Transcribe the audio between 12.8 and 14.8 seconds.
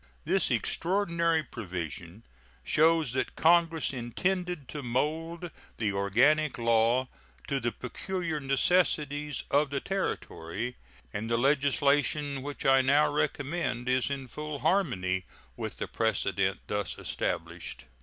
now recommend is in full